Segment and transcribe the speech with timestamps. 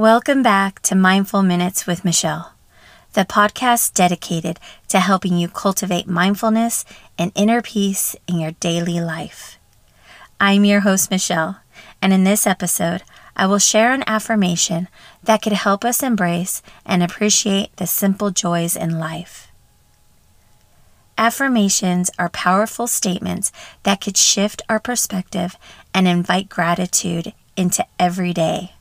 [0.00, 2.54] Welcome back to Mindful Minutes with Michelle,
[3.12, 6.86] the podcast dedicated to helping you cultivate mindfulness
[7.18, 9.58] and inner peace in your daily life.
[10.40, 11.60] I'm your host, Michelle,
[12.00, 13.02] and in this episode,
[13.36, 14.88] I will share an affirmation
[15.22, 19.48] that could help us embrace and appreciate the simple joys in life.
[21.18, 25.56] Affirmations are powerful statements that could shift our perspective
[25.92, 28.72] and invite gratitude into every day.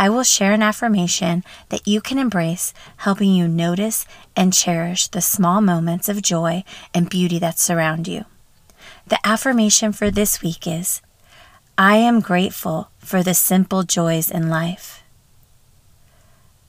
[0.00, 5.20] I will share an affirmation that you can embrace, helping you notice and cherish the
[5.20, 6.64] small moments of joy
[6.94, 8.24] and beauty that surround you.
[9.08, 11.02] The affirmation for this week is
[11.76, 15.02] I am grateful for the simple joys in life.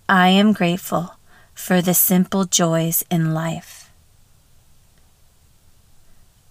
[0.09, 1.15] I am grateful
[1.53, 3.93] for the simple joys in life.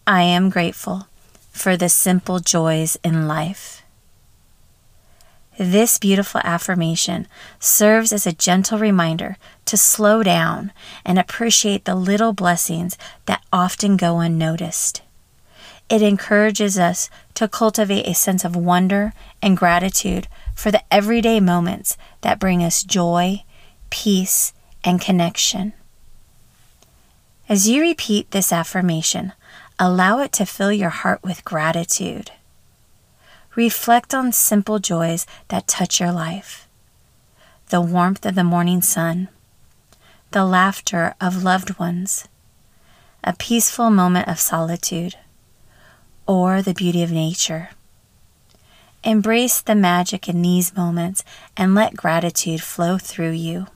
[0.07, 1.09] I am grateful
[1.51, 3.83] for the simple joys in life.
[5.61, 7.29] This beautiful affirmation
[7.59, 10.73] serves as a gentle reminder to slow down
[11.05, 15.03] and appreciate the little blessings that often go unnoticed.
[15.91, 19.13] It encourages us to cultivate a sense of wonder
[19.43, 23.45] and gratitude for the everyday moments that bring us joy,
[23.91, 25.75] peace, and connection.
[27.51, 29.35] As you repeat this affirmation,
[29.79, 32.31] allow it to fill your heart with gratitude.
[33.57, 36.69] Reflect on simple joys that touch your life
[37.71, 39.29] the warmth of the morning sun,
[40.33, 42.27] the laughter of loved ones,
[43.23, 45.15] a peaceful moment of solitude,
[46.27, 47.71] or the beauty of nature.
[49.05, 51.25] Embrace the magic in these moments
[51.57, 53.67] and let gratitude flow through you.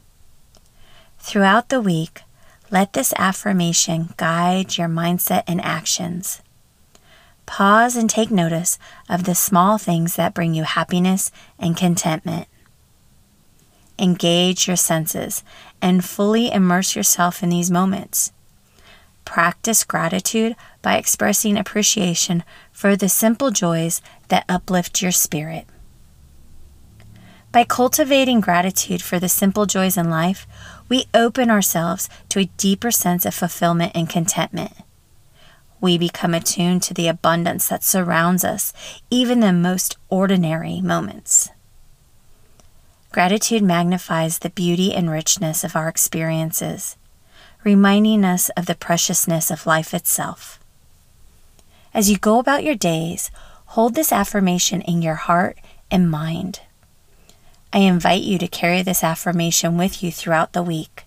[1.21, 2.23] Throughout the week,
[2.71, 6.43] let this affirmation guide your mindset and actions.
[7.47, 8.79] Pause and take notice
[9.09, 12.49] of the small things that bring you happiness and contentment.
[13.99, 15.45] Engage your senses
[15.81, 18.33] and fully immerse yourself in these moments.
[19.25, 25.67] Practice gratitude by expressing appreciation for the simple joys that uplift your spirit.
[27.53, 30.47] By cultivating gratitude for the simple joys in life,
[30.89, 34.73] we open ourselves to a deeper sense of fulfillment and contentment
[35.85, 38.73] we become attuned to the abundance that surrounds us,
[39.11, 41.51] even in most ordinary moments.
[43.13, 46.97] Gratitude magnifies the beauty and richness of our experiences,
[47.65, 50.59] reminding us of the preciousness of life itself.
[51.93, 53.31] As you go about your days,
[53.67, 55.59] hold this affirmation in your heart
[55.91, 56.61] and mind.
[57.75, 61.05] I invite you to carry this affirmation with you throughout the week.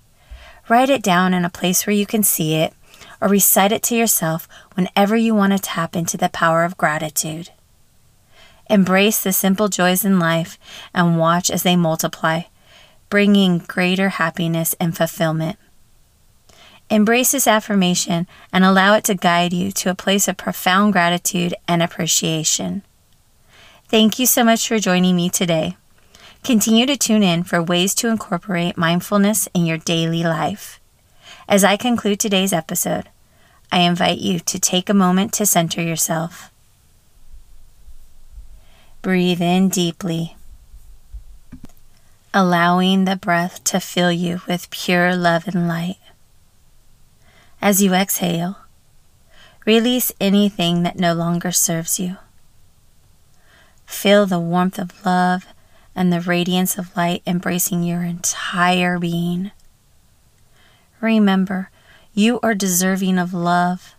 [0.69, 2.75] Write it down in a place where you can see it
[3.21, 7.49] or recite it to yourself whenever you want to tap into the power of gratitude.
[8.69, 10.59] Embrace the simple joys in life
[10.93, 12.41] and watch as they multiply,
[13.09, 15.57] bringing greater happiness and fulfillment.
[16.89, 21.53] Embrace this affirmation and allow it to guide you to a place of profound gratitude
[21.67, 22.81] and appreciation.
[23.89, 25.77] Thank you so much for joining me today.
[26.43, 30.79] Continue to tune in for ways to incorporate mindfulness in your daily life.
[31.47, 33.09] As I conclude today's episode,
[33.71, 36.51] I invite you to take a moment to center yourself.
[39.01, 40.35] Breathe in deeply,
[42.33, 45.97] allowing the breath to fill you with pure love and light.
[47.61, 48.57] As you exhale,
[49.65, 52.17] release anything that no longer serves you.
[53.85, 55.47] Feel the warmth of love
[55.95, 59.51] and the radiance of light embracing your entire being.
[60.99, 61.69] Remember,
[62.13, 63.95] you are deserving of love,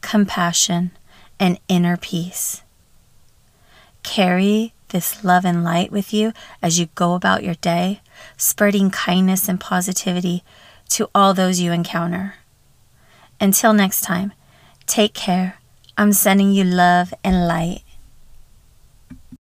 [0.00, 0.92] compassion,
[1.40, 2.62] and inner peace.
[4.02, 6.32] Carry this love and light with you
[6.62, 8.00] as you go about your day,
[8.36, 10.42] spreading kindness and positivity
[10.90, 12.34] to all those you encounter.
[13.40, 14.32] Until next time,
[14.86, 15.58] take care.
[15.96, 17.82] I'm sending you love and light.